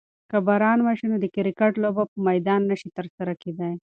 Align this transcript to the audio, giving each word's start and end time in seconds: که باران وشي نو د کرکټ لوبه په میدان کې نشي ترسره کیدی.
که 0.29 0.37
باران 0.47 0.79
وشي 0.83 1.07
نو 1.11 1.17
د 1.21 1.25
کرکټ 1.35 1.73
لوبه 1.83 2.03
په 2.11 2.17
میدان 2.27 2.61
کې 2.63 2.69
نشي 2.69 2.89
ترسره 2.97 3.33
کیدی. 3.41 3.71